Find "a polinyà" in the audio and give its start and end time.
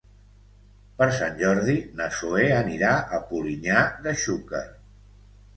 3.19-3.85